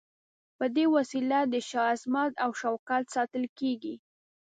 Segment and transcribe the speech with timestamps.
[0.57, 3.95] په دې وسیله د شاه عظمت او شوکت ساتل کیږي.